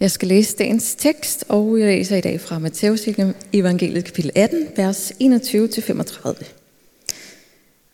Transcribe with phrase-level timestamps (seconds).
[0.00, 3.08] Jeg skal læse dagens tekst, og jeg læser i dag fra Matteus
[3.52, 6.44] evangeliet kapitel 18, vers 21-35.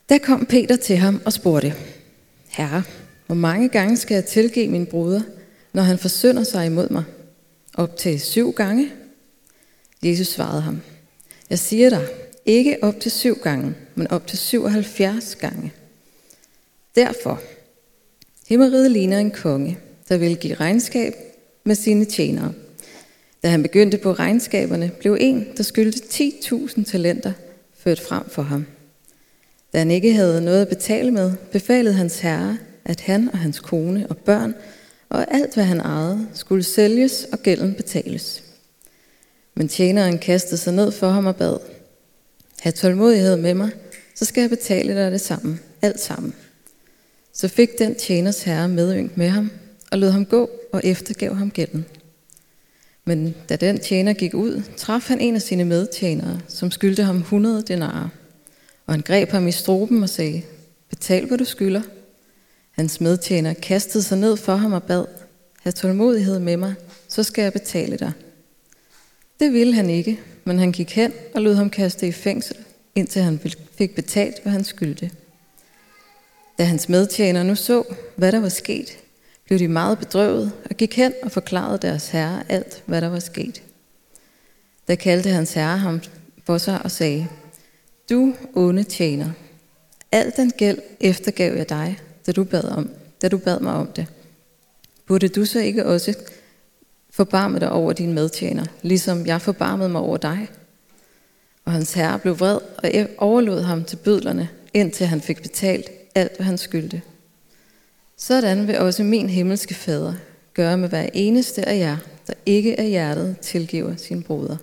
[0.09, 1.75] Der kom Peter til ham og spurgte,
[2.49, 2.83] Herre,
[3.27, 5.21] hvor mange gange skal jeg tilgive min bruder,
[5.73, 7.05] når han forsynder sig imod mig?
[7.75, 8.93] Op til syv gange?
[10.03, 10.81] Jesus svarede ham,
[11.51, 12.07] Jeg siger dig,
[12.47, 15.73] ikke op til syv gange, men op til 77 gange.
[16.95, 17.41] Derfor,
[18.49, 19.79] himmeriget ligner en konge,
[20.09, 21.15] der vil give regnskab
[21.65, 22.53] med sine tjenere.
[23.43, 27.33] Da han begyndte på regnskaberne, blev en, der skyldte 10.000 talenter,
[27.79, 28.67] ført frem for ham.
[29.73, 33.61] Da han ikke havde noget at betale med, befalede hans herre, at han og hans
[33.61, 34.55] kone og børn
[35.09, 38.43] og alt, hvad han ejede, skulle sælges og gælden betales.
[39.55, 41.59] Men tjeneren kastede sig ned for ham og bad,
[42.63, 43.71] Ha' tålmodighed med mig,
[44.15, 46.35] så skal jeg betale dig det samme, alt sammen.
[47.33, 49.51] Så fik den tjeners herre medynk med ham,
[49.93, 51.87] og lod ham gå og eftergav ham gælden.
[53.05, 57.17] Men da den tjener gik ud, traf han en af sine medtjenere, som skyldte ham
[57.17, 58.09] 100 denarer.
[58.87, 60.43] Og han greb ham i stroben og sagde,
[60.91, 61.83] betal hvad du skylder.
[62.71, 65.05] Hans medtjener kastede sig ned for ham og bad,
[65.63, 66.75] have tålmodighed med mig,
[67.09, 68.13] så skal jeg betale dig.
[69.41, 72.57] Det ville han ikke, men han gik hen og lod ham kaste i fængsel,
[72.95, 73.41] indtil han
[73.79, 75.11] fik betalt, hvad han skyldte.
[76.59, 77.83] Da hans medtjener nu så,
[78.17, 78.99] hvad der var sket,
[79.53, 83.19] blev de meget bedrøvet og gik hen og forklarede deres herre alt, hvad der var
[83.19, 83.63] sket.
[84.89, 86.01] Da kaldte hans herre ham
[86.45, 87.29] for sig og sagde,
[88.11, 89.31] Du onde tjener,
[90.13, 92.91] al den gæld eftergav jeg dig, da du bad, om,
[93.23, 94.07] da du bad mig om det.
[95.07, 96.15] Burde du så ikke også
[97.11, 100.49] forbarme dig over din medtjener, ligesom jeg forbarmede mig over dig?
[101.65, 105.91] Og hans herre blev vred og e- overlod ham til bødlerne, indtil han fik betalt
[106.15, 107.03] alt, hvad han skyldte.
[108.23, 110.15] Sådan vil også min himmelske fader
[110.55, 114.57] gøre med hver eneste af jer, der ikke er hjertet tilgiver sin broder.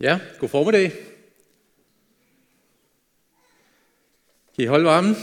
[0.00, 0.92] Ja, god formiddag.
[4.54, 5.16] Kan I holde varmen?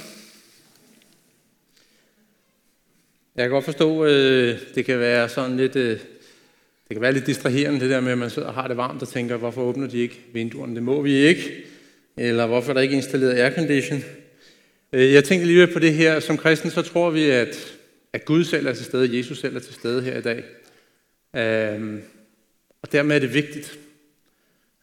[3.35, 5.99] Jeg kan godt forstå, at øh, det kan være sådan lidt, øh,
[6.87, 9.01] det kan være lidt distraherende, det der med, at man sidder og har det varmt
[9.01, 10.75] og tænker, hvorfor åbner de ikke vinduerne?
[10.75, 11.63] Det må vi ikke.
[12.17, 14.03] Eller hvorfor er der ikke installeret aircondition?
[14.93, 16.19] Øh, jeg tænkte lige på det her.
[16.19, 17.77] Som kristen, så tror vi, at,
[18.13, 20.43] at Gud selv er til stede, Jesus selv er til stede her i dag.
[21.35, 22.01] Øhm,
[22.81, 23.79] og dermed er det vigtigt,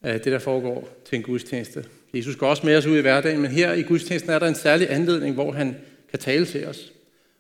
[0.02, 1.84] at det der foregår til en gudstjeneste.
[2.14, 4.54] Jesus går også med os ud i hverdagen, men her i gudstjenesten er der en
[4.54, 5.76] særlig anledning, hvor han
[6.10, 6.92] kan tale til os.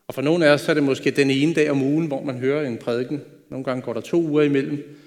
[0.08, 2.22] Og for nogle af os så er det måske den ene dag om ugen, hvor
[2.22, 3.22] man hører en prædiken.
[3.50, 4.98] Nogle gange går der to uger imellem.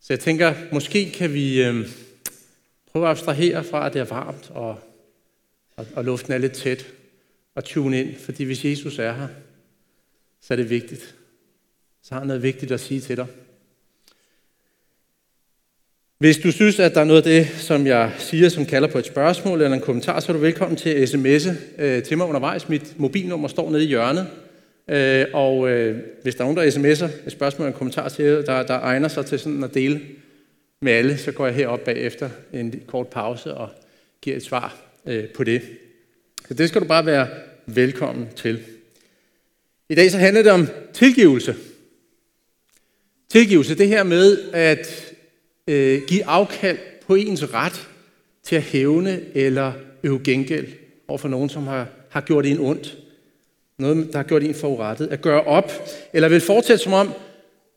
[0.00, 1.88] Så jeg tænker, måske kan vi øh,
[2.92, 4.78] prøve at abstrahere fra, at det er varmt, og,
[5.76, 6.86] og, og luften er lidt tæt,
[7.54, 8.14] og tune ind.
[8.16, 9.28] Fordi hvis Jesus er her,
[10.40, 11.14] så er det vigtigt.
[12.02, 13.26] Så har han noget vigtigt at sige til dig.
[16.18, 18.98] Hvis du synes, at der er noget af det, som jeg siger, som kalder på
[18.98, 22.26] et spørgsmål eller en kommentar, så er du velkommen til at sms'e øh, til mig
[22.26, 22.68] undervejs.
[22.68, 24.26] Mit mobilnummer står nede i hjørnet.
[24.88, 28.24] Øh, og øh, hvis der er nogen, der sms'er et spørgsmål eller en kommentar til
[28.24, 30.00] der, der egner sig til sådan at dele
[30.80, 33.68] med alle, så går jeg herop bagefter en kort pause og
[34.20, 35.62] giver et svar Øh, på det.
[36.48, 37.28] Så det skal du bare være
[37.66, 38.60] velkommen til.
[39.88, 41.56] I dag så handler det om tilgivelse.
[43.28, 45.14] Tilgivelse, det her med at
[45.66, 47.88] øh, give afkald på ens ret
[48.42, 49.72] til at hævne eller
[50.02, 50.66] øve gengæld
[51.08, 52.98] over for nogen, som har, har gjort en ondt.
[53.78, 55.06] Noget, der har gjort en forurettet.
[55.06, 55.72] At gøre op,
[56.12, 57.12] eller vil fortsætte som om,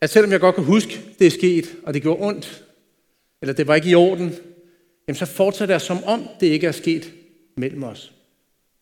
[0.00, 2.64] at selvom jeg godt kan huske, det er sket, og det gjorde ondt,
[3.42, 4.34] eller det var ikke i orden,
[5.08, 7.12] jamen så fortsætter jeg som om, det ikke er sket
[7.60, 8.12] mellem os.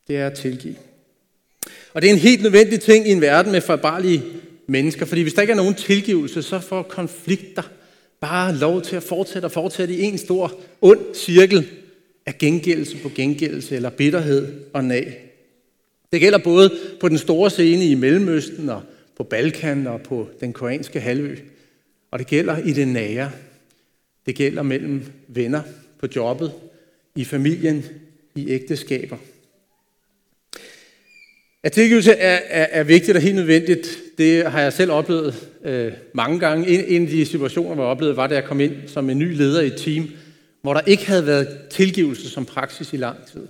[0.09, 0.77] Det er at tilgive.
[1.94, 4.22] Og det er en helt nødvendig ting i en verden med forbarlige
[4.66, 7.62] mennesker, fordi hvis der ikke er nogen tilgivelse, så får konflikter
[8.21, 11.69] bare lov til at fortsætte og fortsætte i en stor ond cirkel
[12.27, 15.25] af gengældelse på gengældelse eller bitterhed og nag.
[16.12, 18.83] Det gælder både på den store scene i Mellemøsten og
[19.16, 21.36] på Balkan og på den koreanske halvø.
[22.10, 23.30] Og det gælder i det nære.
[24.27, 25.63] Det gælder mellem venner
[25.98, 26.53] på jobbet,
[27.16, 27.84] i familien,
[28.39, 29.17] i ægteskaber.
[31.63, 35.93] At tilgivelse er, er, er vigtigt og helt nødvendigt, det har jeg selv oplevet øh,
[36.15, 36.69] mange gange.
[36.69, 39.19] En, en af de situationer, hvor jeg oplevede, var, da jeg kom ind som en
[39.19, 40.11] ny leder i et team,
[40.63, 43.47] hvor der ikke havde været tilgivelse som praksis i lang tid.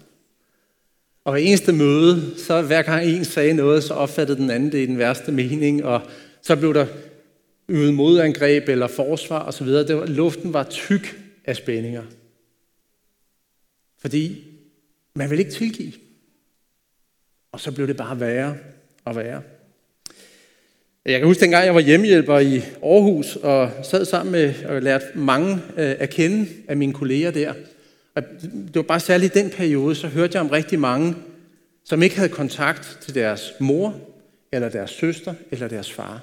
[1.24, 4.78] Og hver eneste møde, så hver gang en sagde noget, så opfattede den anden det
[4.78, 6.02] i den værste mening, og
[6.42, 6.86] så blev der
[7.68, 9.66] øvet modangreb eller forsvar osv.
[9.66, 12.02] Det var, luften var tyk af spændinger.
[14.00, 14.47] Fordi
[15.18, 15.92] man vil ikke tilgive.
[17.52, 18.56] Og så blev det bare værre
[19.04, 19.42] og værre.
[21.06, 25.04] Jeg kan huske, dengang jeg var hjemmehjælper i Aarhus og sad sammen med og lærte
[25.14, 27.54] mange øh, at kende af mine kolleger der.
[28.14, 31.14] Og det var bare særligt den periode, så hørte jeg om rigtig mange,
[31.84, 34.00] som ikke havde kontakt til deres mor,
[34.52, 36.22] eller deres søster, eller deres far.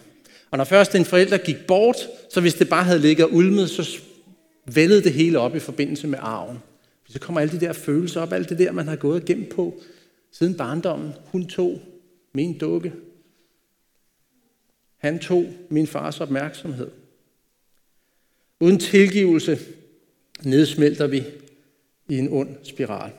[0.51, 1.97] Og når først en forælder gik bort,
[2.29, 3.99] så hvis det bare havde ligget ulmet, så
[4.65, 6.59] vældede det hele op i forbindelse med arven.
[7.09, 9.49] Så kommer alle de der følelser op, alt det der, man har gået og gemt
[9.49, 9.81] på
[10.31, 11.13] siden barndommen.
[11.25, 11.81] Hun tog
[12.33, 12.93] min dukke.
[14.97, 16.91] Han tog min fars opmærksomhed.
[18.59, 19.59] Uden tilgivelse
[20.43, 21.23] nedsmelter vi
[22.09, 23.11] i en ond spiral.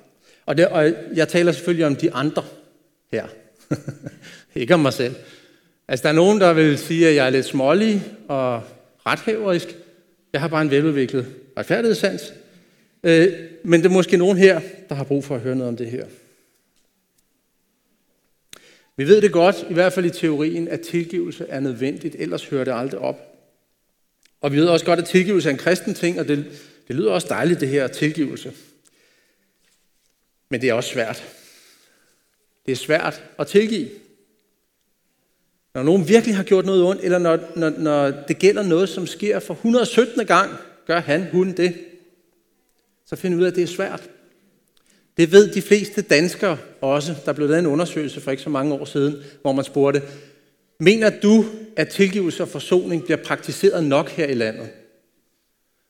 [0.47, 2.45] Og, det, og jeg taler selvfølgelig om de andre
[3.13, 3.27] her.
[4.55, 5.15] Ikke om mig selv.
[5.89, 8.63] Altså, der er nogen, der vil sige, at jeg er lidt smålig og
[9.07, 9.77] rethæverisk.
[10.33, 12.33] Jeg har bare en veludviklet retfærdighedssans.
[13.03, 13.33] Øh,
[13.65, 15.91] men det er måske nogen her, der har brug for at høre noget om det
[15.91, 16.07] her.
[18.97, 22.65] Vi ved det godt, i hvert fald i teorien, at tilgivelse er nødvendigt, ellers hører
[22.65, 23.37] det aldrig op.
[24.41, 26.45] Og vi ved også godt, at tilgivelse er en kristen ting, og det,
[26.89, 28.53] det lyder også dejligt, det her tilgivelse.
[30.49, 31.25] Men det er også svært.
[32.67, 33.89] Det er svært at tilgive.
[35.75, 39.07] Når nogen virkelig har gjort noget ondt, eller når, når, når det gælder noget, som
[39.07, 40.27] sker for 117.
[40.27, 40.51] gang,
[40.87, 41.75] gør han, hun det,
[43.07, 44.11] så find ud af, at det er svært.
[45.17, 47.15] Det ved de fleste danskere også.
[47.25, 50.03] Der blev lavet en undersøgelse for ikke så mange år siden, hvor man spurgte,
[50.81, 51.45] mener du,
[51.77, 54.69] at tilgivelse og forsoning bliver praktiseret nok her i landet?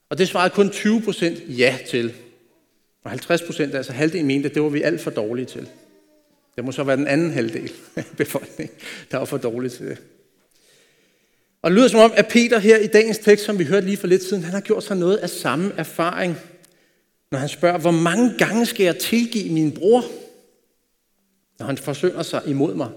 [0.09, 2.13] Og det svarede kun 20 procent ja til.
[3.03, 5.67] Og 50 procent, altså halvdelen, mente, at det var vi alt for dårlige til.
[6.55, 8.75] Det må så være den anden halvdel af befolkningen,
[9.11, 9.97] der var for dårlige til det.
[11.61, 13.97] Og det lyder som om, at Peter her i dagens tekst, som vi hørte lige
[13.97, 16.37] for lidt siden, han har gjort sig noget af samme erfaring,
[17.31, 20.03] når han spørger, hvor mange gange skal jeg tilgive min bror,
[21.59, 22.89] når han forsøger sig imod mig?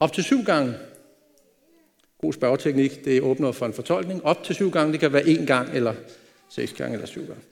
[0.00, 0.74] Op til syv gange.
[2.20, 4.24] God spørgeteknik, det åbner for en fortolkning.
[4.24, 5.94] Op til syv gange, det kan være en gang, eller
[6.50, 7.42] seks gange, eller syv gange.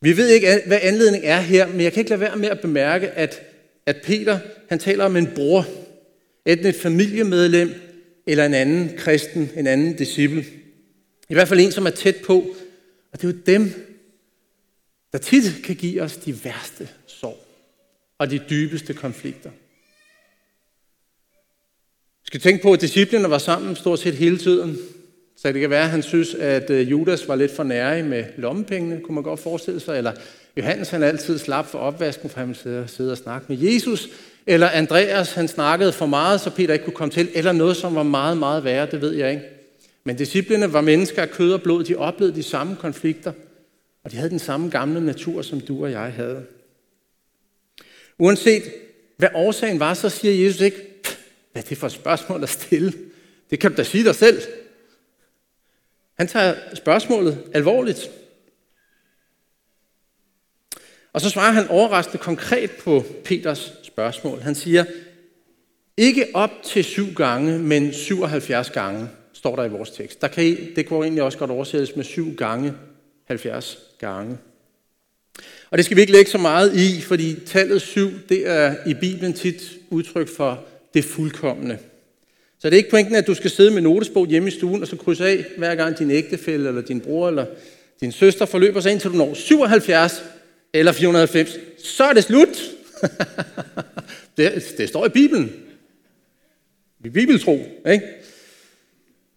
[0.00, 2.60] Vi ved ikke, hvad anledningen er her, men jeg kan ikke lade være med at
[2.60, 3.42] bemærke, at,
[3.86, 4.38] at Peter,
[4.68, 5.66] han taler om en bror,
[6.46, 7.74] enten et familiemedlem,
[8.26, 10.44] eller en anden kristen, en anden disciple.
[11.28, 12.46] I hvert fald en, som er tæt på.
[13.12, 13.87] Og det er jo dem,
[15.12, 17.44] der tit kan give os de værste sorg
[18.18, 19.50] og de dybeste konflikter.
[22.22, 24.78] Vi skal tænke på, at disciplene var sammen stort set hele tiden.
[25.36, 28.24] Så det kan være, at han synes, at øh, Judas var lidt for nærig med
[28.36, 29.98] lommepengene, kunne man godt forestille sig.
[29.98, 30.12] Eller
[30.56, 34.08] Johannes han altid slap for opvasken, for han ville sidde og snakke med Jesus.
[34.46, 37.28] Eller Andreas, han snakkede for meget, så Peter ikke kunne komme til.
[37.34, 39.44] Eller noget, som var meget, meget værre, det ved jeg ikke.
[40.04, 41.84] Men disciplene var mennesker af kød og blod.
[41.84, 43.32] De oplevede de samme konflikter.
[44.04, 46.46] Og de havde den samme gamle natur, som du og jeg havde.
[48.18, 48.62] Uanset
[49.16, 50.76] hvad årsagen var, så siger Jesus ikke,
[51.52, 52.92] hvad er det for et spørgsmål at stille?
[53.50, 54.42] Det kan du da sige dig selv.
[56.18, 58.10] Han tager spørgsmålet alvorligt.
[61.12, 64.40] Og så svarer han overraskende konkret på Peters spørgsmål.
[64.40, 64.84] Han siger,
[65.96, 70.20] ikke op til syv gange, men 77 gange, står der i vores tekst.
[70.20, 72.74] Der kan I, det kunne egentlig også godt oversættes med syv gange
[73.24, 74.38] 70 gange.
[75.70, 78.94] Og det skal vi ikke lægge så meget i, fordi tallet 7, det er i
[78.94, 80.64] Bibelen tit udtryk for
[80.94, 81.78] det fuldkommende.
[82.58, 84.88] Så det er ikke pointen, at du skal sidde med notesbog hjemme i stuen, og
[84.88, 87.46] så krydse af, hver gang din ægtefælle, eller din bror, eller
[88.00, 90.22] din søster forløber sig ind, til du når 77
[90.72, 91.56] eller 490.
[91.78, 92.48] Så er det slut.
[94.36, 95.52] det, det står i Bibelen.
[97.04, 98.04] I bibeltro, ikke?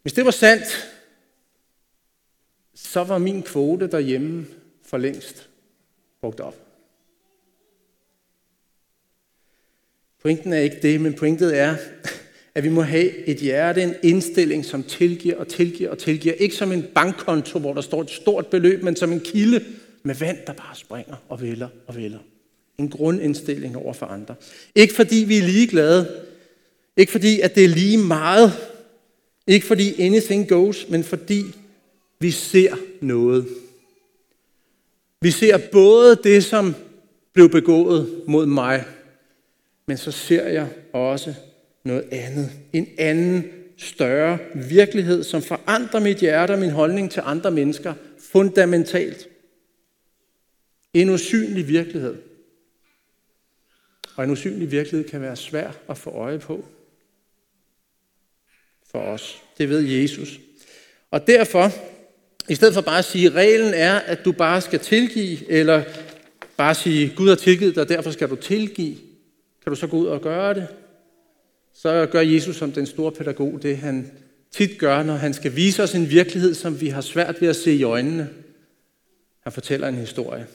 [0.02, 0.91] Hvis det var sandt,
[2.92, 4.46] så var min kvote derhjemme
[4.84, 5.50] for længst
[6.22, 6.56] brugt op.
[10.22, 11.76] Pointen er ikke det, men pointet er,
[12.56, 16.34] at vi må have et hjerte, en indstilling, som tilgiver og tilgiver og tilgiver.
[16.34, 19.66] Ikke som en bankkonto, hvor der står et stort beløb, men som en kilde
[20.04, 22.20] med vand, der bare springer og vælger og vælger.
[22.78, 24.36] En grundindstilling over for andre.
[24.76, 26.26] Ikke fordi vi er ligeglade.
[26.98, 28.52] Ikke fordi, at det er lige meget.
[29.48, 31.44] Ikke fordi anything goes, men fordi
[32.22, 33.48] vi ser noget.
[35.22, 36.76] Vi ser både det, som
[37.34, 38.86] blev begået mod mig,
[39.86, 41.34] men så ser jeg også
[41.84, 42.52] noget andet.
[42.74, 43.44] En anden,
[43.78, 49.28] større virkelighed, som forandrer mit hjerte og min holdning til andre mennesker fundamentalt.
[50.94, 52.16] En usynlig virkelighed.
[54.16, 56.66] Og en usynlig virkelighed kan være svær at få øje på
[58.92, 59.44] for os.
[59.58, 60.40] Det ved Jesus.
[61.12, 61.72] Og derfor
[62.50, 65.84] i stedet for bare at sige, at reglen er, at du bare skal tilgive, eller
[66.58, 68.96] bare sige, Gud har tilgivet dig, derfor skal du tilgive.
[69.64, 70.68] Kan du så gå ud og gøre det?
[71.74, 74.12] Så gør Jesus som den store pædagog det, han
[74.52, 77.56] tit gør, når han skal vise os en virkelighed, som vi har svært ved at
[77.56, 78.30] se i øjnene.
[79.44, 80.48] Han fortæller en historie.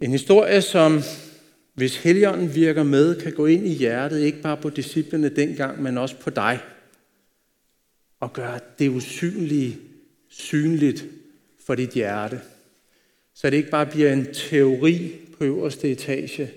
[0.00, 1.02] En historie, som
[1.74, 5.98] hvis Helligånden virker med, kan gå ind i hjertet, ikke bare på disciplene dengang, men
[5.98, 6.58] også på dig.
[8.20, 9.78] Og gøre det usynlige
[10.28, 11.06] synligt
[11.58, 12.40] for dit hjerte.
[13.34, 16.50] Så det ikke bare bliver en teori på øverste etage,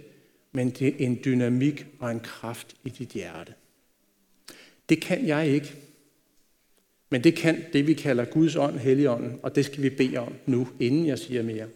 [0.52, 3.54] men det er en dynamik og en kraft i dit hjerte.
[4.90, 5.76] Det kan jeg ikke.
[7.10, 10.34] Men det kan det, vi kalder Guds ånd, Helligånden, og det skal vi bede om
[10.46, 11.68] nu, inden jeg siger mere.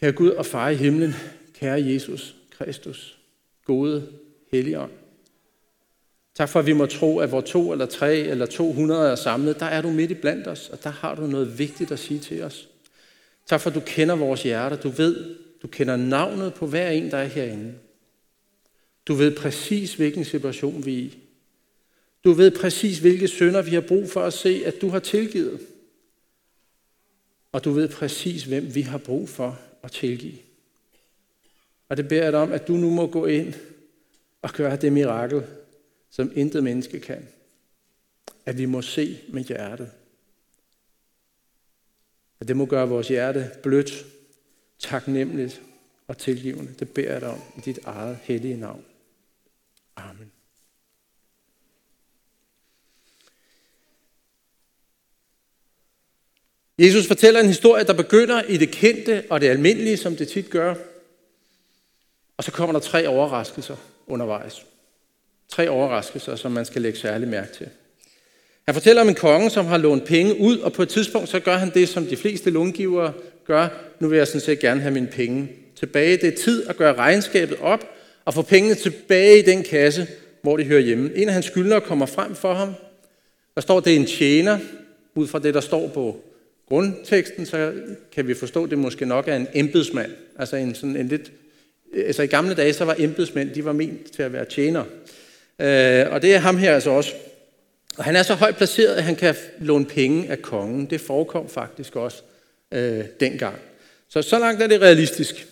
[0.00, 1.12] Kære Gud og far i himlen,
[1.54, 3.18] kære Jesus Kristus,
[3.64, 4.12] gode
[4.52, 4.92] Helligånd.
[6.34, 9.60] Tak for, at vi må tro, at hvor to eller tre eller 200 er samlet,
[9.60, 12.20] der er du midt i blandt os, og der har du noget vigtigt at sige
[12.20, 12.68] til os.
[13.46, 14.76] Tak for, at du kender vores hjerter.
[14.76, 17.74] Du ved, du kender navnet på hver en, der er herinde.
[19.06, 21.18] Du ved præcis, hvilken situation vi er i.
[22.24, 25.60] Du ved præcis, hvilke sønder vi har brug for at se, at du har tilgivet.
[27.52, 30.38] Og du ved præcis, hvem vi har brug for at tilgive.
[31.88, 33.54] Og det beder jeg dig om, at du nu må gå ind
[34.42, 35.42] og gøre det mirakel,
[36.10, 37.28] som intet menneske kan.
[38.46, 39.90] At vi må se med hjertet.
[42.40, 44.06] At det må gøre vores hjerte blødt,
[44.78, 45.62] taknemmeligt
[46.06, 46.74] og tilgivende.
[46.78, 48.84] Det beder jeg dig om i dit eget hellige navn.
[49.96, 50.32] Amen.
[56.78, 60.50] Jesus fortæller en historie, der begynder i det kendte og det almindelige, som det tit
[60.50, 60.74] gør.
[62.36, 64.66] Og så kommer der tre overraskelser undervejs.
[65.48, 67.66] Tre overraskelser, som man skal lægge særlig mærke til.
[68.64, 71.40] Han fortæller om en konge, som har lånt penge ud, og på et tidspunkt så
[71.40, 73.12] gør han det, som de fleste långivere
[73.46, 73.68] gør.
[74.00, 76.16] Nu vil jeg sådan set gerne have mine penge tilbage.
[76.16, 77.84] Det er tid at gøre regnskabet op
[78.24, 80.06] og få pengene tilbage i den kasse,
[80.42, 81.10] hvor de hører hjemme.
[81.14, 82.74] En af hans skyldnere kommer frem for ham.
[83.54, 84.58] Der står, det er en tjener,
[85.14, 86.20] ud fra det, der står på
[86.68, 87.72] grundteksten, så
[88.14, 90.12] kan vi forstå, at det måske nok er en embedsmand.
[90.38, 91.32] Altså en sådan en lidt...
[92.06, 94.84] Altså i gamle dage, så var embedsmænd, de var ment til at være tjenere.
[95.60, 97.12] Øh, og det er ham her altså også.
[97.96, 100.86] Og han er så højt placeret, at han kan låne penge af kongen.
[100.86, 102.22] Det forekom faktisk også
[102.72, 103.56] øh, dengang.
[104.08, 105.46] Så så langt er det realistisk.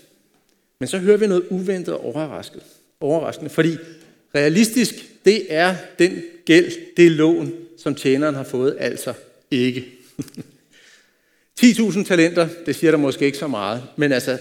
[0.78, 2.62] Men så hører vi noget uventet og overrasket.
[3.00, 3.50] overraskende.
[3.50, 3.76] Fordi
[4.34, 4.94] realistisk,
[5.24, 9.12] det er den gæld, det lån, som tjeneren har fået, altså
[9.50, 9.84] ikke.
[11.60, 14.38] 10.000 talenter, det siger der måske ikke så meget, men altså,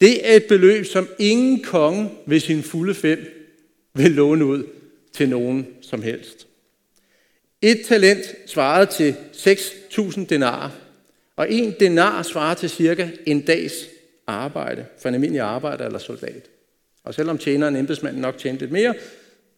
[0.00, 3.18] det er et beløb, som ingen konge ved sin fulde fem
[3.94, 4.64] vil låne ud
[5.12, 6.46] til nogen som helst.
[7.62, 10.70] Et talent svarede til 6.000 denarer,
[11.36, 13.74] og en denar svarer til cirka en dags
[14.26, 16.48] arbejde for en almindelig arbejder eller soldat.
[17.04, 18.94] Og selvom tjeneren embedsmanden nok tjente lidt mere,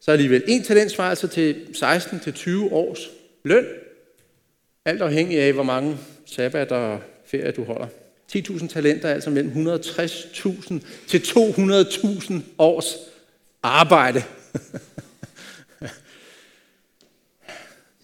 [0.01, 3.11] så alligevel en talent svarer altså til 16-20 års
[3.45, 3.67] løn,
[4.85, 7.87] alt afhængig af, hvor mange sabbat og ferie du holder.
[8.37, 10.75] 10.000 talenter er altså mellem 160.000
[11.07, 12.97] til 200.000 års
[13.63, 14.23] arbejde.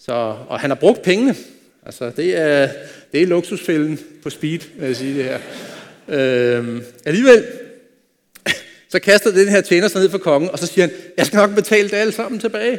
[0.06, 1.34] Så, og han har brugt pengene.
[1.82, 2.72] Altså, det er,
[3.12, 5.40] det er luksusfælden på speed, vil jeg sige det her.
[6.08, 7.46] Øhm, alligevel,
[8.92, 11.36] så kaster den her tjener sig ned for kongen, og så siger han, jeg skal
[11.36, 12.78] nok betale det alle sammen tilbage.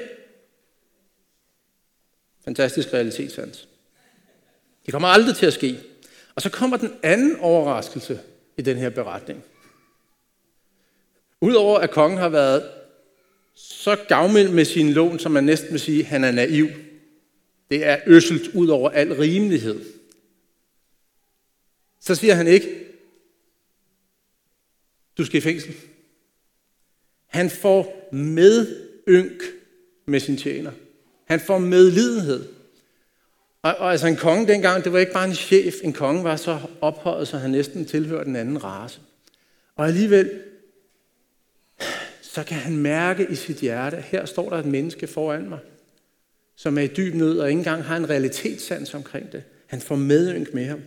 [2.45, 3.67] Fantastisk realitetssans.
[4.85, 5.79] Det kommer aldrig til at ske.
[6.35, 8.19] Og så kommer den anden overraskelse
[8.57, 9.43] i den her beretning.
[11.41, 12.63] Udover at kongen har været
[13.55, 16.67] så gavmild med sin lån, som man næsten vil sige, at han er naiv,
[17.71, 19.85] det er øsselt ud over al rimelighed.
[21.99, 22.85] Så siger han ikke,
[25.17, 25.75] du skal i fængsel.
[27.27, 29.43] Han får medynk
[30.05, 30.71] med sin tjener.
[31.25, 32.47] Han får medlidenhed.
[33.61, 35.75] Og, og altså en konge dengang, det var ikke bare en chef.
[35.83, 38.99] En konge var så ophøjet, så han næsten tilhørte en anden race.
[39.75, 40.41] Og alligevel,
[42.21, 45.59] så kan han mærke i sit hjerte, her står der et menneske foran mig,
[46.57, 49.43] som er i dyb nød og ikke engang har en realitetssans omkring det.
[49.67, 50.81] Han får medynk med ham.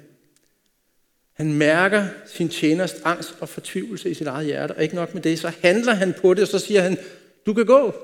[1.33, 5.23] Han mærker sin tjeners angst og fortvivlelse i sit eget hjerte, og ikke nok med
[5.23, 6.99] det, så handler han på det, og så siger han,
[7.47, 7.95] du kan gå.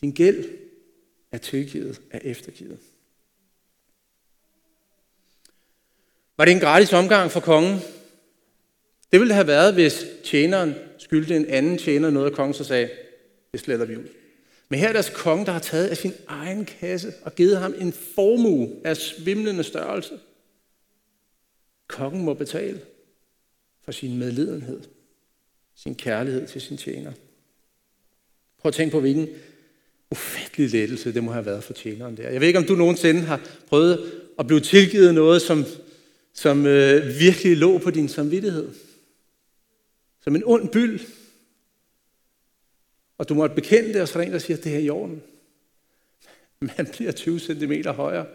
[0.00, 0.44] Din gæld
[1.32, 2.78] er tilgivet, er eftergivet.
[6.36, 7.80] Var det en gratis omgang for kongen?
[9.12, 12.64] Det ville det have været, hvis tjeneren skyldte en anden tjener noget, af kongen så
[12.64, 12.90] sagde,
[13.52, 14.08] det sletter vi ud.
[14.68, 17.74] Men her er deres konge, der har taget af sin egen kasse og givet ham
[17.78, 20.18] en formue af svimlende størrelse.
[21.88, 22.80] Kongen må betale
[23.84, 24.80] for sin medlidenhed,
[25.74, 27.12] sin kærlighed til sin tjener.
[28.58, 29.28] Prøv at tænke på, hvilken
[30.10, 32.30] ufattelig lettelse det må have været for tjeneren der.
[32.30, 35.64] Jeg ved ikke, om du nogensinde har prøvet at blive tilgivet noget, som,
[36.32, 38.68] som øh, virkelig lå på din samvittighed.
[40.24, 41.00] Som en ond byld.
[43.18, 44.78] Og du måtte bekende det, og så er der en, der siger, at det er
[44.78, 45.22] i orden.
[46.60, 48.26] Man bliver 20 cm højere.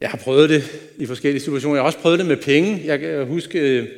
[0.00, 1.74] Jeg har prøvet det i forskellige situationer.
[1.74, 2.82] Jeg har også prøvet det med penge.
[2.84, 3.88] Jeg kan huske, øh,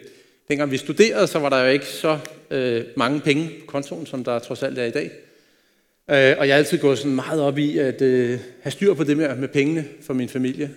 [0.48, 2.18] dengang vi studerede, så var der jo ikke så
[2.50, 5.10] øh, mange penge på kontoen, som der trods alt er i dag.
[6.10, 9.04] Øh, og jeg har altid gået sådan meget op i at øh, have styr på
[9.04, 10.70] det med, med pengene for min familie.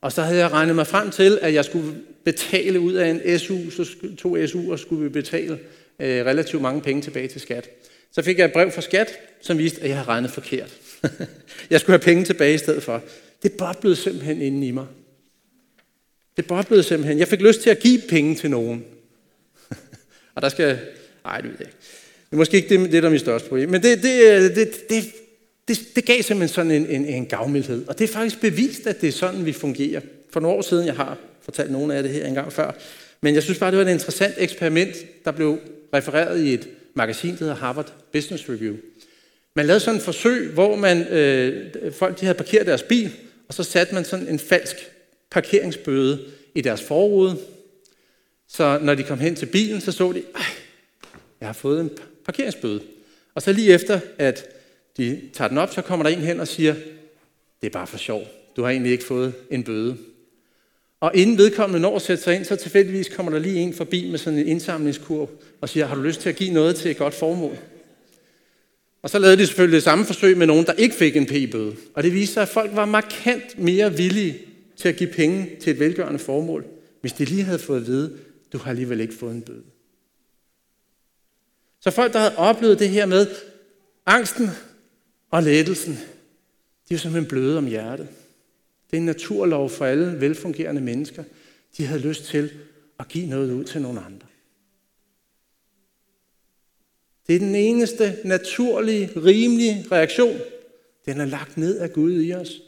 [0.00, 3.38] Og så havde jeg regnet mig frem til, at jeg skulle betale ud af en
[3.38, 5.58] SU, så to SU'er skulle vi betale
[6.00, 7.70] øh, relativt mange penge tilbage til skat.
[8.12, 10.76] Så fik jeg et brev fra skat, som viste, at jeg havde regnet forkert.
[11.70, 13.02] jeg skulle have penge tilbage i stedet for.
[13.42, 14.86] Det boblede simpelthen inden i mig.
[16.36, 17.18] Det boblede simpelthen.
[17.18, 18.84] Jeg fik lyst til at give penge til nogen.
[20.34, 20.78] og der skal...
[21.24, 21.78] Ej, det ved jeg ikke.
[22.30, 23.68] Det er måske ikke det, det der er mit største problem.
[23.68, 25.04] Men det, øh, det, det, det,
[25.68, 27.88] det, det gav simpelthen sådan en, en, en gavmildhed.
[27.88, 30.00] Og det er faktisk bevist, at det er sådan, vi fungerer.
[30.30, 32.72] For nogle år siden, jeg har fortalt nogen af det her en gang før,
[33.20, 35.58] men jeg synes bare, det var et interessant eksperiment, der blev
[35.94, 38.76] refereret i et magasin, der hedder Harvard Business Review.
[39.54, 43.10] Man lavede sådan et forsøg, hvor man, øh, folk de havde parkeret deres bil,
[43.48, 44.76] og så satte man sådan en falsk
[45.30, 46.20] parkeringsbøde
[46.54, 47.38] i deres forrude.
[48.48, 50.22] Så når de kom hen til bilen, så så de,
[51.40, 51.90] jeg har fået en
[52.24, 52.80] parkeringsbøde.
[53.34, 54.46] Og så lige efter, at
[54.96, 56.74] de tager den op, så kommer der en hen og siger,
[57.60, 58.26] det er bare for sjov.
[58.56, 59.96] Du har egentlig ikke fået en bøde.
[61.00, 64.10] Og inden vedkommende når at sætte sig ind, så tilfældigvis kommer der lige en forbi
[64.10, 65.30] med sådan en indsamlingskurv
[65.60, 67.58] og siger, har du lyst til at give noget til et godt formål?
[69.02, 71.76] Og så lavede de selvfølgelig det samme forsøg med nogen, der ikke fik en p-bøde.
[71.94, 74.38] Og det viste sig, at folk var markant mere villige
[74.76, 76.64] til at give penge til et velgørende formål,
[77.00, 78.18] hvis de lige havde fået at vide,
[78.52, 79.62] du har alligevel ikke fået en bøde.
[81.80, 83.26] Så folk, der havde oplevet det her med
[84.06, 84.50] angsten
[85.30, 85.92] og lettelsen,
[86.88, 88.08] de var simpelthen bløde om hjertet.
[88.90, 91.24] Det er en naturlov for alle velfungerende mennesker.
[91.76, 92.52] De havde lyst til
[92.98, 94.26] at give noget ud til nogle andre.
[97.26, 100.38] Det er den eneste naturlige, rimelige reaktion.
[101.06, 102.60] Den er lagt ned af Gud i os.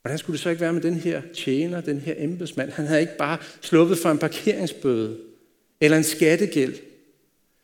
[0.00, 2.70] Hvordan skulle det så ikke være med den her tjener, den her embedsmand?
[2.70, 5.20] Han havde ikke bare sluppet for en parkeringsbøde
[5.80, 6.74] eller en skattegæld.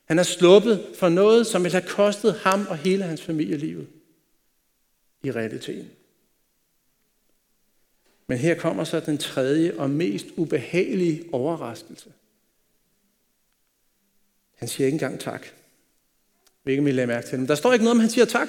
[0.04, 3.86] Han har sluppet for noget, som ville have kostet ham og hele hans familie livet
[5.24, 5.90] i realiteten.
[8.26, 12.12] Men her kommer så den tredje og mest ubehagelige overraskelse.
[14.54, 15.46] Han siger ikke engang tak.
[16.62, 17.38] Hvilket ved ikke, mærke til.
[17.38, 18.48] Men der står ikke noget om, han siger tak.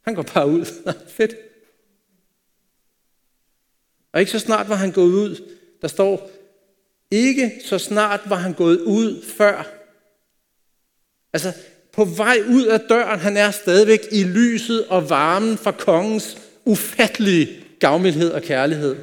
[0.00, 0.64] Han går bare ud.
[1.16, 1.34] Fedt.
[4.12, 5.58] Og ikke så snart var han gået ud.
[5.82, 6.30] Der står,
[7.10, 9.82] ikke så snart var han gået ud før.
[11.32, 11.52] Altså,
[11.92, 17.48] på vej ud af døren, han er stadigvæk i lyset og varmen fra kongens ufattelige
[17.78, 18.96] gavmildhed og kærlighed.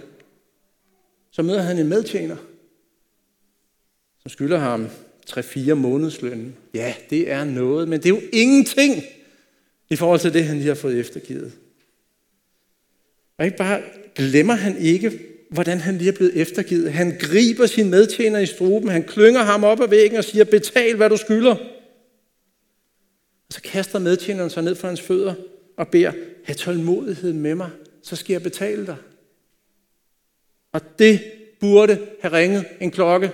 [1.32, 2.36] Så møder han en medtjener,
[4.22, 4.88] som skylder ham
[5.30, 6.56] 3-4 månedsløn.
[6.74, 9.04] Ja, det er noget, men det er jo ingenting
[9.90, 11.52] i forhold til det, han lige har fået eftergivet.
[13.38, 13.82] Og ikke bare
[14.16, 16.94] glemmer han ikke, hvordan han lige er blevet eftergivet.
[16.94, 20.96] Han griber sin medtjener i struben, han klynger ham op ad væggen og siger, betal
[20.96, 21.56] hvad du skylder.
[23.50, 25.34] Og så kaster medtjeneren sig ned for hans fødder
[25.78, 26.12] og beder,
[26.44, 27.70] have tålmodighed med mig,
[28.04, 28.98] så skal jeg betale dig.
[30.72, 33.32] Og det burde have ringet en klokke.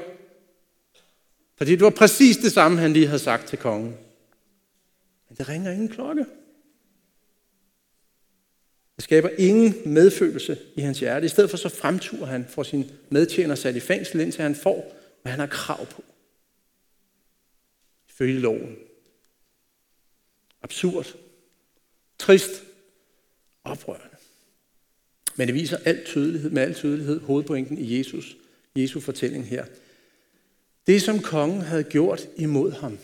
[1.58, 3.98] Fordi det var præcis det samme, han lige havde sagt til kongen.
[5.30, 6.26] Men det ringer ingen klokke.
[8.96, 11.26] Det skaber ingen medfølelse i hans hjerte.
[11.26, 14.96] I stedet for så fremturer han for sin medtjener sat i fængsel, indtil han får,
[15.22, 16.04] hvad han har krav på.
[18.10, 18.76] Ifølge loven.
[20.66, 21.16] Absurd.
[22.20, 22.64] Trist.
[23.64, 24.16] Oprørende.
[25.36, 28.38] Men det viser al tydelighed, med al tydelighed hovedpointen i Jesus,
[28.76, 29.66] Jesu fortælling her.
[30.88, 32.98] Det, som kongen havde gjort imod ham,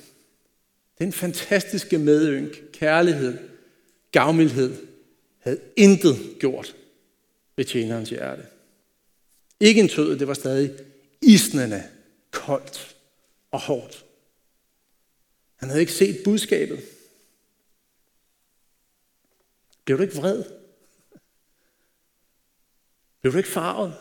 [1.00, 3.38] den fantastiske medynk, kærlighed,
[4.12, 4.76] gavmildhed,
[5.40, 6.76] havde intet gjort
[7.56, 8.46] ved tjenerens hjerte.
[9.60, 10.72] Ikke en tød, det var stadig
[11.22, 11.84] isnende,
[12.32, 12.96] koldt
[13.52, 14.06] og hårdt.
[15.56, 16.80] Han havde ikke set budskabet.
[19.86, 20.44] Blev du ikke vred?
[23.22, 23.94] Blev du ikke farvet?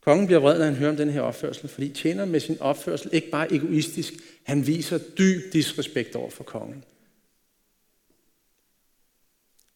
[0.00, 3.10] Kongen bliver vred, når han hører om den her opførsel, fordi tjener med sin opførsel
[3.12, 4.12] ikke bare egoistisk,
[4.44, 6.84] han viser dyb disrespekt over for kongen.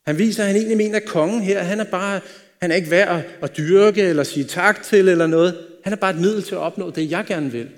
[0.06, 2.20] Han viser, at han egentlig mener, at kongen her, han er bare,
[2.60, 5.68] han er ikke værd at, at dyrke eller sige tak til eller noget.
[5.84, 7.70] Han er bare et middel til at opnå det, jeg gerne vil.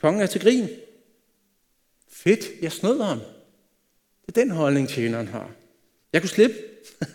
[0.00, 0.68] Kongen er til grin.
[2.20, 3.20] Fedt, jeg snød ham.
[4.26, 5.50] Det er den holdning, tjeneren har.
[6.12, 6.56] Jeg kunne slippe.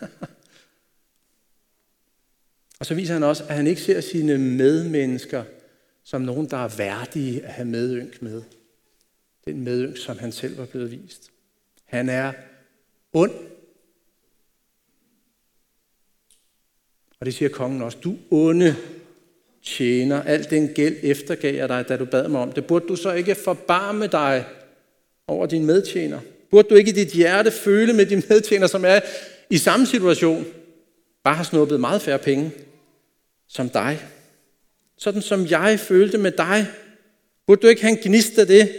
[2.79, 5.43] og så viser han også, at han ikke ser sine medmennesker
[6.03, 8.43] som nogen, der er værdige at have medynk med.
[9.47, 11.31] Den medynk, som han selv var blevet vist.
[11.85, 12.33] Han er
[13.13, 13.33] ond.
[17.19, 17.97] Og det siger kongen også.
[18.03, 18.75] Du onde
[19.61, 20.23] tjener.
[20.23, 22.67] Al den gæld eftergav jeg dig, da du bad mig om det.
[22.67, 24.45] Burde du så ikke forbarme dig
[25.27, 26.19] over din medtjener?
[26.51, 28.99] Burde du ikke i dit hjerte føle med din medtjener, som er
[29.49, 30.45] i samme situation,
[31.23, 32.51] bare har snuppet meget færre penge
[33.47, 33.99] som dig?
[34.97, 36.67] Sådan som jeg følte med dig.
[37.47, 38.71] Burde du ikke have en gnist af det?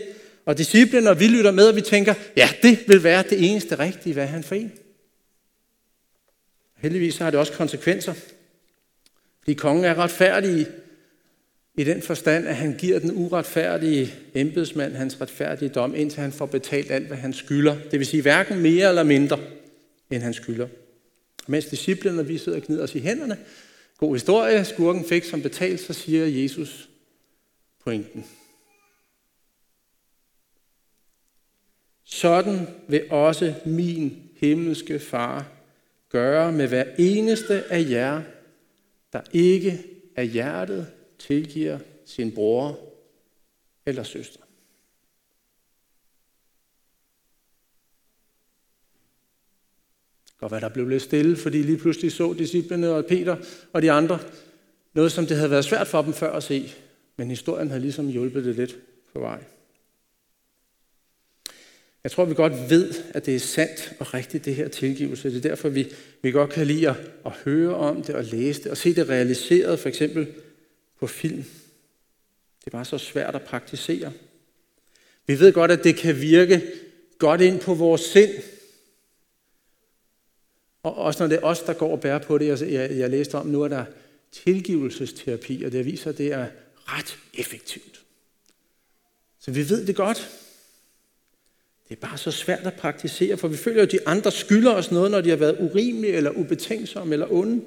[0.47, 3.79] Og disciplen, og vi lytter med, og vi tænker, ja, det vil være det eneste
[3.79, 4.73] rigtige, hvad han for en.
[6.77, 8.15] Heldigvis har det også konsekvenser.
[9.41, 10.67] Fordi kongen er retfærdig
[11.77, 16.47] i den forstand, at han giver den uretfærdige embedsmand hans retfærdige dom, indtil han får
[16.47, 17.77] betalt alt, hvad han skylder.
[17.91, 19.39] Det vil sige hverken mere eller mindre,
[20.11, 20.69] end han skylder.
[21.47, 23.37] Mens disciplene, vi sidder og gnider os i hænderne,
[23.99, 26.89] god historie, skurken fik som betalt, så siger Jesus
[27.85, 28.25] pointen.
[32.05, 35.49] Sådan vil også min himmelske far
[36.09, 38.23] gøre med hver eneste af jer,
[39.13, 39.85] der ikke
[40.17, 40.87] af hjertet
[41.19, 42.79] tilgiver sin bror
[43.87, 44.41] eller søster.
[50.41, 53.37] Og hvad der blev lidt stille, fordi lige pludselig så disciplene og Peter
[53.73, 54.19] og de andre
[54.93, 56.73] noget, som det havde været svært for dem før at se.
[57.17, 58.77] Men historien havde ligesom hjulpet det lidt
[59.13, 59.45] på vej.
[62.05, 65.31] Jeg tror, vi godt ved, at det er sandt og rigtigt, det her tilgivelse.
[65.31, 68.63] Det er derfor, vi, vi godt kan lide at, at høre om det og læse
[68.63, 70.27] det og se det realiseret, for eksempel
[71.01, 71.45] på film.
[72.61, 74.13] Det er bare så svært at praktisere.
[75.27, 76.63] Vi ved godt, at det kan virke
[77.19, 78.33] godt ind på vores sind.
[80.83, 82.47] Og også når det er os, der går og bærer på det.
[82.47, 83.85] Jeg, jeg, jeg læste om, nu er der
[84.33, 88.03] tilgivelsesterapi, og det viser, at det er ret effektivt.
[89.41, 90.31] Så vi ved det godt.
[91.89, 94.73] Det er bare så svært at praktisere, for vi føler jo, at de andre skylder
[94.73, 97.65] os noget, når de har været urimelige, eller ubetænksomme, eller onde.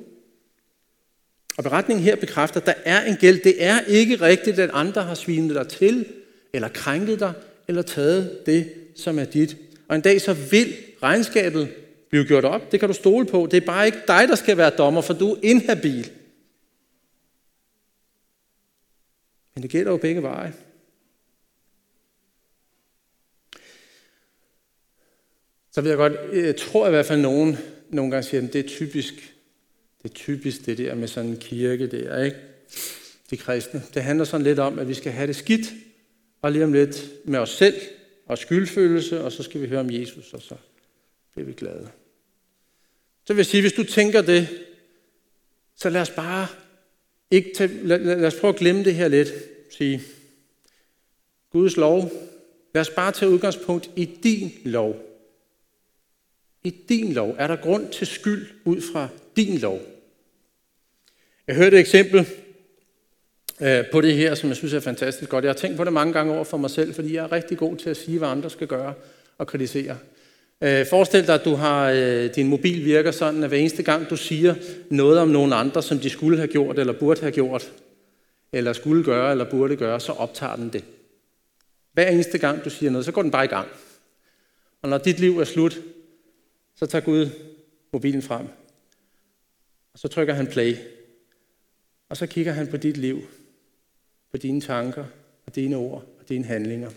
[1.60, 3.40] Og beretningen her bekræfter, at der er en gæld.
[3.44, 6.06] Det er ikke rigtigt, at andre har svinet dig til,
[6.54, 7.34] eller krænket dig,
[7.68, 9.58] eller taget det, som er dit.
[9.88, 11.76] Og en dag så vil regnskabet
[12.10, 12.72] blive gjort op.
[12.72, 13.48] Det kan du stole på.
[13.52, 16.12] Det er bare ikke dig, der skal være dommer, for du er inhabil.
[19.56, 20.54] Men det gælder jo begge veje.
[25.72, 27.58] Så ved jeg godt, jeg tror i hvert fald, nogen
[27.90, 29.34] nogle gange siger, at det er typisk,
[30.04, 32.38] det er typisk det der med sådan en kirke der, ikke?
[33.30, 33.84] De kristne.
[33.94, 35.74] Det handler sådan lidt om, at vi skal have det skidt,
[36.42, 37.82] og lige om lidt med os selv
[38.26, 40.56] og skyldfølelse, og så skal vi høre om Jesus, og så
[41.32, 41.90] bliver vi glade.
[43.26, 44.48] Så vil jeg sige, hvis du tænker det,
[45.76, 46.48] så lad os bare
[47.32, 49.34] ikke tage, lad, lad os prøve at glemme det her lidt.
[49.78, 50.02] Sige,
[51.52, 52.12] Guds lov,
[52.74, 55.06] lad os bare tage udgangspunkt i din lov.
[56.64, 59.08] I din lov er der grund til skyld ud fra
[59.46, 59.82] din lov.
[61.48, 62.28] Jeg hørte et eksempel
[63.62, 65.46] øh, på det her, som jeg synes er fantastisk godt.
[65.46, 67.58] Jeg har tænkt på det mange gange over for mig selv, fordi jeg er rigtig
[67.58, 68.94] god til at sige, hvad andre skal gøre
[69.38, 69.98] og kritisere.
[70.64, 74.10] Øh, forestil dig, at du har, øh, din mobil virker sådan, at hver eneste gang
[74.10, 74.56] du siger
[74.90, 77.72] noget om nogen andre, som de skulle have gjort, eller burde have gjort,
[78.54, 80.84] eller skulle gøre, eller burde gøre, så optager den det.
[81.94, 83.68] Hver eneste gang du siger noget, så går den bare i gang.
[84.82, 85.80] Og når dit liv er slut,
[86.76, 87.30] så tager Gud
[87.94, 88.46] mobilen frem,
[89.94, 90.76] og så trykker han play.
[92.10, 93.22] Og så kigger han på dit liv,
[94.32, 95.06] på dine tanker,
[95.46, 96.92] og dine ord og dine handlinger.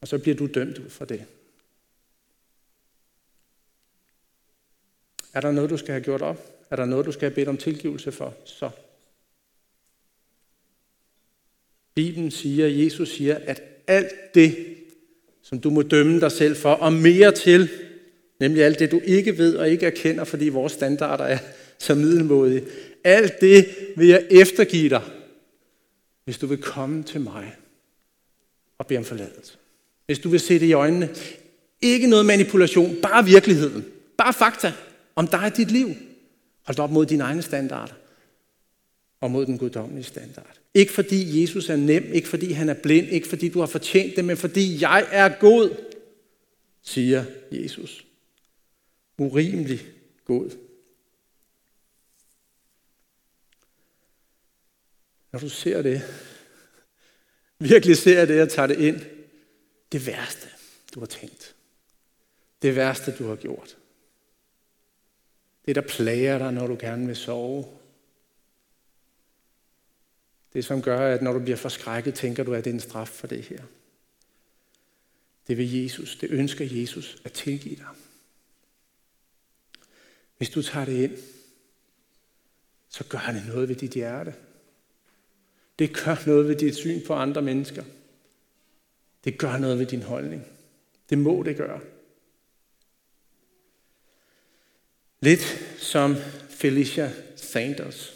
[0.00, 1.26] Og så bliver du dømt ud fra det.
[5.32, 6.66] Er der noget, du skal have gjort op?
[6.70, 8.34] Er der noget, du skal have bedt om tilgivelse for?
[8.44, 8.70] Så.
[11.94, 14.76] Bibelen siger, Jesus siger, at alt det,
[15.42, 17.70] som du må dømme dig selv for, og mere til,
[18.40, 21.38] Nemlig alt det, du ikke ved og ikke erkender, fordi vores standarder er
[21.78, 22.64] så middelmodige.
[23.04, 25.02] Alt det vil jeg eftergive dig,
[26.24, 27.56] hvis du vil komme til mig
[28.78, 29.52] og bede om forladelse.
[30.06, 31.08] Hvis du vil se det i øjnene.
[31.82, 33.84] Ikke noget manipulation, bare virkeligheden.
[34.16, 34.72] Bare fakta
[35.16, 35.90] om dig og dit liv.
[36.62, 37.94] Hold op mod dine egne standarder
[39.20, 40.58] og mod den guddommelige standard.
[40.74, 44.16] Ikke fordi Jesus er nem, ikke fordi han er blind, ikke fordi du har fortjent
[44.16, 45.70] det, men fordi jeg er god,
[46.82, 48.04] siger Jesus
[49.18, 49.80] urimelig
[50.24, 50.50] god.
[55.32, 56.02] Når du ser det,
[57.58, 59.00] virkelig ser det og tager det ind,
[59.92, 60.48] det værste,
[60.94, 61.54] du har tænkt.
[62.62, 63.76] Det værste, du har gjort.
[65.66, 67.78] Det, der plager dig, når du gerne vil sove.
[70.52, 73.08] Det, som gør, at når du bliver forskrækket, tænker du, at det er en straf
[73.08, 73.62] for det her.
[75.46, 77.86] Det vil Jesus, det ønsker Jesus at tilgive dig.
[80.42, 81.16] Hvis du tager det ind,
[82.88, 84.34] så gør det noget ved dit hjerte.
[85.78, 87.84] Det gør noget ved dit syn på andre mennesker.
[89.24, 90.46] Det gør noget ved din holdning.
[91.10, 91.80] Det må det gøre.
[95.20, 96.16] Lidt som
[96.50, 98.14] Felicia Sanders.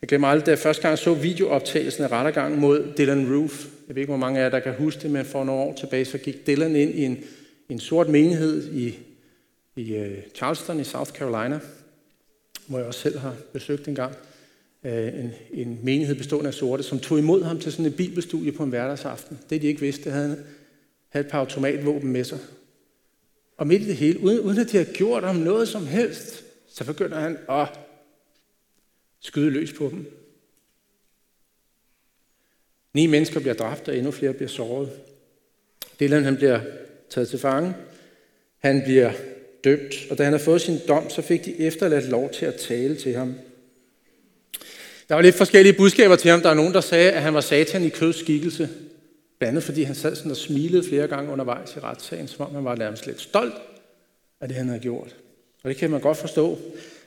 [0.00, 3.64] Jeg glemmer aldrig, da jeg første gang så videooptagelsen af rettergangen mod Dylan Roof.
[3.88, 5.74] Jeg ved ikke, hvor mange af jer, der kan huske det, men for nogle år
[5.74, 7.24] tilbage, så gik Dylan ind i en,
[7.68, 8.98] en sort menighed i,
[9.78, 11.60] i øh, Charleston i South Carolina,
[12.66, 14.14] hvor jeg også selv har besøgt en gang.
[14.84, 18.52] Øh, en, en menighed bestående af sorte, som tog imod ham til sådan et bibelstudie
[18.52, 19.38] på en hverdagsaften.
[19.50, 20.44] Det de ikke vidste, det havde,
[21.08, 22.38] havde et par automatvåben med sig.
[23.56, 26.44] Og midt i det hele, uden, uden at de havde gjort ham noget som helst,
[26.68, 27.68] så begynder han at
[29.20, 30.12] skyde løs på dem.
[32.94, 34.90] Ni mennesker bliver dræbt, og endnu flere bliver såret.
[36.00, 36.60] Dylan han bliver
[37.10, 37.74] taget til fange.
[38.58, 39.12] Han bliver
[39.64, 42.54] dømt, og da han har fået sin dom, så fik de efterladt lov til at
[42.54, 43.34] tale til ham.
[45.08, 46.40] Der var lidt forskellige budskaber til ham.
[46.40, 48.68] Der er nogen, der sagde, at han var satan i kødskikkelse.
[49.38, 52.54] Blandt andet fordi han sad sådan og smilede flere gange undervejs i retssagen, som om
[52.54, 53.54] han var nærmest lidt stolt
[54.40, 55.16] af det, han havde gjort.
[55.62, 56.58] Og det kan man godt forstå.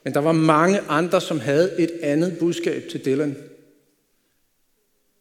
[0.03, 3.37] Men der var mange andre, som havde et andet budskab til Dylan.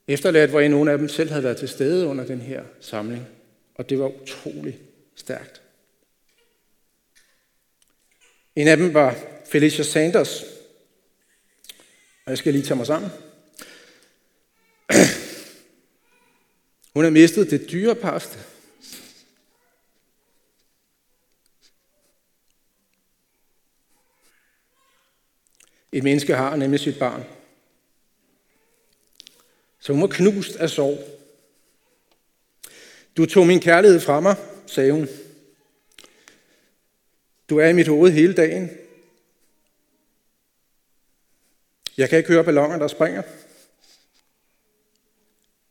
[0.09, 3.27] Efterladt, hvor en af dem selv havde været til stede under den her samling.
[3.75, 4.79] Og det var utrolig
[5.17, 5.60] stærkt.
[8.61, 10.43] En af dem var Felicia Sanders.
[12.25, 13.11] Og jeg skal lige tage mig sammen.
[16.95, 18.39] Hun har mistet det dyreparste.
[25.93, 27.25] Et menneske har nemlig sit barn.
[29.79, 30.99] Så hun var knust af sorg.
[33.17, 35.09] Du tog min kærlighed fra mig, sagde hun.
[37.51, 38.71] Du er i mit hoved hele dagen.
[41.97, 43.23] Jeg kan ikke høre ballonger, der springer.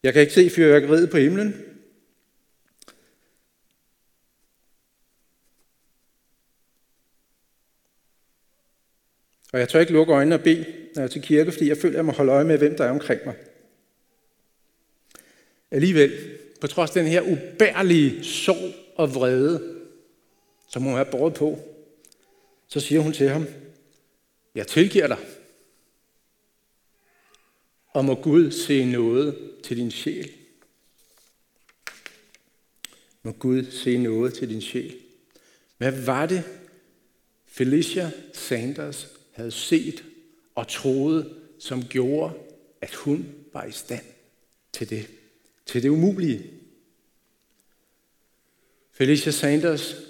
[0.04, 1.66] Jeg kan ikke se fyrværkeriet på himlen.
[9.54, 10.66] Og jeg tør ikke lukke øjnene og bede,
[10.96, 12.76] når jeg er til kirke, fordi jeg føler, at jeg må holde øje med, hvem
[12.76, 13.36] der er omkring mig.
[15.72, 19.79] Alligevel, på trods af den her ubærlige sorg og vrede,
[20.70, 21.60] som hun er båret på,
[22.68, 23.46] så siger hun til ham,
[24.56, 25.18] jeg tilgiver dig,
[27.94, 30.32] og må Gud se noget til din sjæl.
[33.24, 34.96] Må Gud se noget til din sjæl.
[35.78, 36.44] Hvad var det,
[37.46, 40.04] Felicia Sanders havde set
[40.56, 42.34] og troet, som gjorde,
[42.82, 44.06] at hun var i stand
[44.74, 45.08] til det,
[45.66, 46.52] til det umulige.
[48.92, 50.09] Felicia Sanders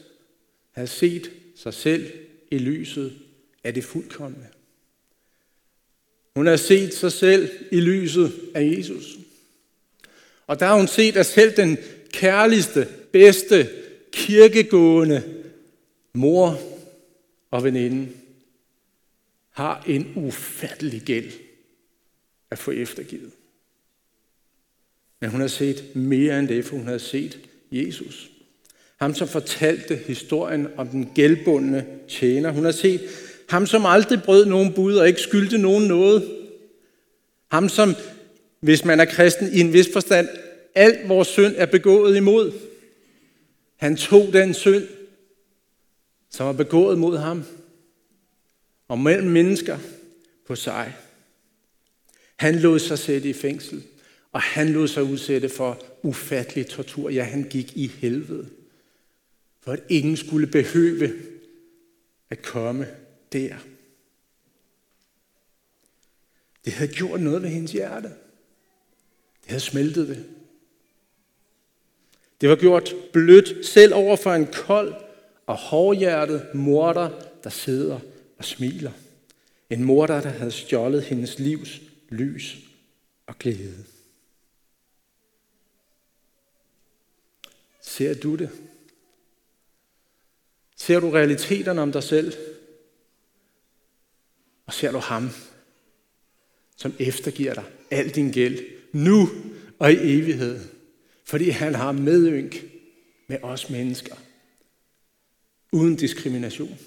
[0.80, 2.12] havde set sig selv
[2.52, 3.14] i lyset
[3.64, 4.48] af det fuldkommende.
[6.36, 9.18] Hun har set sig selv i lyset af Jesus.
[10.48, 11.78] Og der har hun set, at selv den
[12.14, 13.70] kærligste, bedste,
[14.12, 15.44] kirkegående
[16.14, 16.60] mor
[17.52, 18.10] og veninde
[19.50, 21.32] har en ufattelig gæld
[22.52, 23.32] at få eftergivet.
[25.20, 28.32] Men hun har set mere end det, for hun har set Jesus.
[29.00, 32.52] Ham, som fortalte historien om den gældbundne tjener.
[32.52, 33.02] Hun har set
[33.50, 36.38] ham, som aldrig brød nogen bud og ikke skyldte nogen noget.
[37.52, 37.96] Ham, som,
[38.60, 40.28] hvis man er kristen i en vis forstand,
[40.76, 42.52] alt vores synd er begået imod.
[43.76, 44.88] Han tog den synd,
[46.30, 47.44] som var begået mod ham,
[48.88, 49.78] og mellem mennesker
[50.48, 50.94] på sig.
[52.36, 53.84] Han lod sig sætte i fængsel,
[54.32, 57.10] og han lod sig udsætte for ufattelig tortur.
[57.10, 58.50] Ja, han gik i helvede,
[59.62, 61.20] for at ingen skulle behøve
[62.30, 62.88] at komme
[63.32, 63.56] der.
[66.66, 68.08] Det havde gjort noget ved hendes hjerte.
[69.42, 70.30] Det havde smeltet det.
[72.42, 74.94] Det var gjort blødt selv over for en kold
[75.46, 77.10] og hårdhjertet morder,
[77.44, 78.00] der sidder
[78.38, 78.92] og smiler.
[79.70, 82.58] En morder, der havde stjålet hendes livs lys
[83.28, 83.86] og glæde.
[87.82, 88.69] Ser du det?
[90.80, 92.34] Ser du realiteterne om dig selv?
[94.66, 95.30] Og ser du ham,
[96.76, 98.60] som eftergiver dig al din gæld,
[98.94, 99.30] nu
[99.80, 100.60] og i evighed.
[101.26, 102.64] Fordi han har medynk
[103.28, 104.16] med os mennesker.
[105.72, 106.80] Uden diskrimination.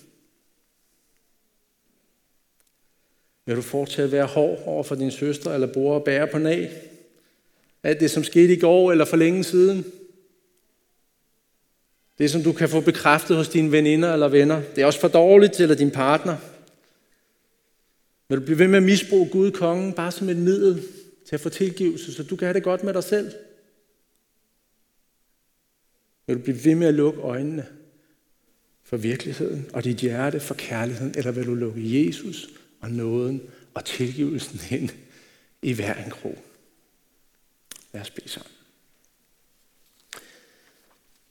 [3.46, 6.38] Vil du fortsætte at være hård over for din søster eller bror og bære på
[6.38, 6.70] nag?
[7.82, 9.84] Alt det, som skete i går eller for længe siden?
[12.22, 14.62] Det, som du kan få bekræftet hos dine veninder eller venner.
[14.74, 16.36] Det er også for dårligt til, eller din partner.
[18.28, 20.82] Vil du blive ved med at misbruge Gud, kongen, bare som et middel
[21.28, 23.32] til at få tilgivelse, så du kan have det godt med dig selv?
[26.26, 27.66] Vil du blive ved med at lukke øjnene
[28.82, 32.48] for virkeligheden og dit hjerte for kærligheden, eller vil du lukke Jesus
[32.80, 33.42] og nåden
[33.74, 34.90] og tilgivelsen ind
[35.62, 36.38] i hver en krog?
[37.92, 38.61] Lad os bede sammen.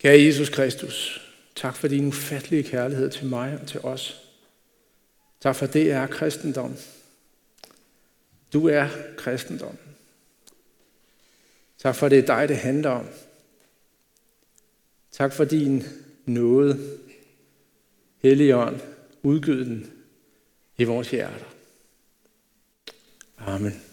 [0.02, 1.22] Kære Jesus Kristus,
[1.56, 4.22] tak for din ufattelige kærlighed til mig og til os.
[5.42, 6.76] Tak for det er kristendom.
[8.54, 8.88] Du er
[9.18, 9.78] kristendom.
[11.78, 13.08] Tak for det er dig, det handler om.
[15.12, 15.84] Tak for din
[16.26, 17.00] nåde.
[18.18, 18.80] Helligånd,
[19.24, 19.92] udgyd den
[20.78, 21.46] i vores hjerter.
[23.38, 23.91] Amen.